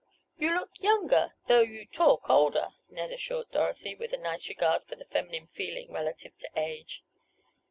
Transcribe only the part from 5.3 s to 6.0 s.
feeling